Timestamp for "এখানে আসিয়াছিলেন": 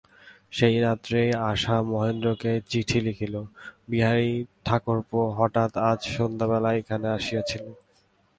6.73-7.73